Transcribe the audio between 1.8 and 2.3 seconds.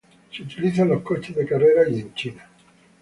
y en